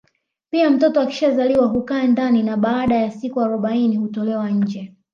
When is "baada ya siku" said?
2.57-3.41